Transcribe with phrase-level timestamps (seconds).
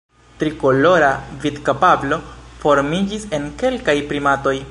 [0.43, 1.09] Trikolora
[1.43, 2.19] vidkapablo
[2.65, 4.59] formiĝis en kelkaj primatoj.